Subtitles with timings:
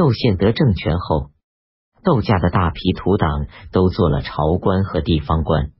[0.00, 1.28] 窦宪得政权后，
[2.02, 5.72] 窦家的大批土党都做了朝官和地方官，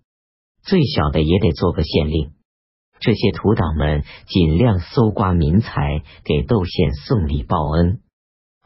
[0.62, 2.34] 最小的也得做个县令。
[2.98, 8.02] 这些土党们尽量搜刮民财，给窦宪送礼报恩。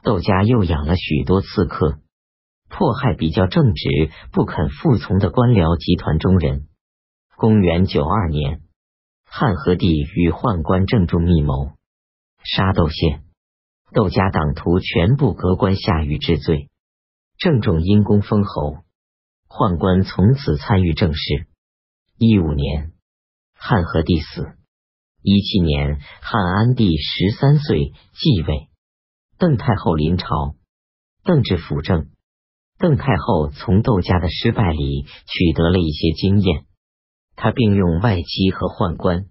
[0.03, 2.01] 窦家又养了许多刺客，
[2.69, 6.67] 迫害比较正直、不肯服从的官僚集团中人。
[7.37, 8.63] 公元九二年，
[9.25, 11.71] 汉和帝与宦官郑重密谋
[12.43, 13.23] 杀窦宪，
[13.92, 16.70] 窦家党徒全部革官下狱治罪。
[17.37, 18.79] 郑重因功封侯，
[19.48, 21.47] 宦官从此参与政事。
[22.16, 22.92] 一五年。
[23.56, 24.59] 汉和帝死，
[25.23, 28.69] 一七年，汉安帝十三岁继位，
[29.39, 30.55] 邓太后临朝，
[31.25, 32.11] 邓至辅政。
[32.77, 36.66] 邓太后从窦家的失败里取得了一些经验，
[37.37, 39.30] 他并用外戚和宦官，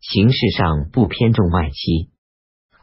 [0.00, 2.11] 形式上不偏重外戚。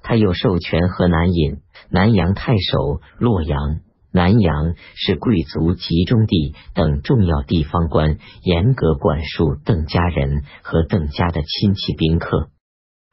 [0.10, 3.82] 他又授权河南尹、南阳太守、洛阳。
[4.12, 12.50] 南阳是贵族集中地等重要地方官，严格管束邓家人和邓家的亲戚宾客。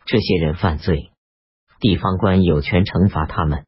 [0.06, 1.10] 这些人犯罪，
[1.80, 3.66] 地方官有权惩罚他们。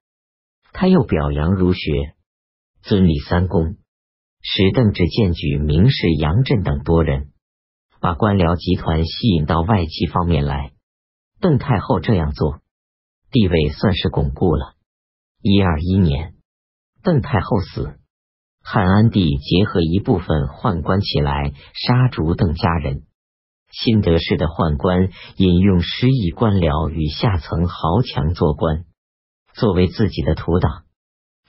[0.73, 2.15] 他又表扬儒学，
[2.81, 3.77] 尊礼三公，
[4.41, 7.29] 使邓至荐举名士杨震等多人，
[8.01, 10.71] 把官僚集团吸引到外戚方面来。
[11.43, 12.61] 邓太后这样做，
[13.31, 14.75] 地位算是巩固了。
[15.41, 16.35] 一二一年。
[17.01, 17.99] 邓太后死，
[18.63, 23.05] 汉安帝结合一部分宦官起来杀逐邓家人。
[23.71, 28.85] 新得势的宦官引用失意官僚与下层豪强做官，
[29.55, 30.85] 作为自己的土党。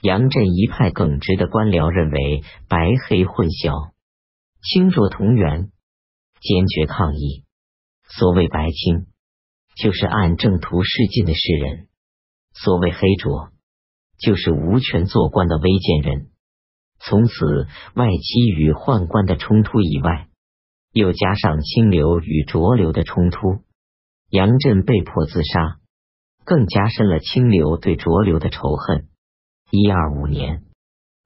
[0.02, 3.90] 杨震一派耿直的官僚认为白黑混淆，
[4.62, 5.72] 清浊同源，
[6.40, 7.44] 坚决抗议。
[8.08, 9.06] 所谓白清，
[9.82, 11.86] 就是按正途示进的士人；
[12.52, 13.50] 所谓黑浊。
[14.22, 16.28] 就是无权做官的微贱人。
[16.98, 20.28] 从此，外戚与宦官的冲突以外，
[20.92, 23.64] 又加上清流与浊流的冲突。
[24.28, 25.78] 杨震被迫自杀，
[26.44, 29.08] 更加深了清流对浊流的仇恨。
[29.70, 30.64] 一二五年，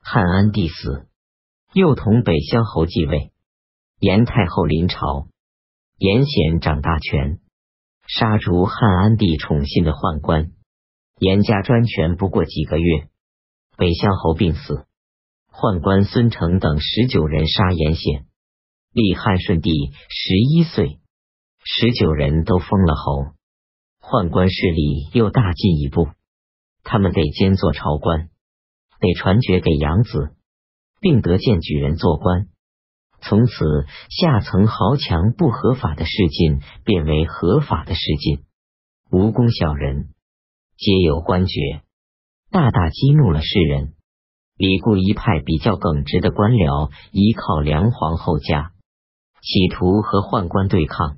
[0.00, 1.08] 汉安帝死，
[1.72, 3.32] 幼童北乡侯继位，
[3.98, 5.26] 严太后临朝，
[5.98, 7.40] 严显掌大权，
[8.06, 10.52] 杀逐汉安帝宠信的宦官。
[11.18, 13.08] 严家专权不过几个月，
[13.76, 14.86] 北乡侯病死，
[15.50, 18.26] 宦官孙成等十九人杀严显，
[18.92, 20.98] 立汉顺帝十一岁，
[21.64, 23.32] 十九人都封了侯，
[24.00, 26.08] 宦官势力又大进一步，
[26.82, 28.28] 他们得兼做朝官，
[29.00, 30.34] 得传爵给养子，
[31.00, 32.48] 并得荐举人做官，
[33.26, 33.54] 从此
[34.10, 38.44] 下层豪强不合法的事进变为合法的事进，
[39.10, 40.08] 无功小人。
[40.76, 41.82] 皆有官爵，
[42.50, 43.94] 大大激怒了世人。
[44.56, 48.72] 李固一派比较耿直的官僚，依靠梁皇后家，
[49.40, 51.16] 企图和宦官对抗。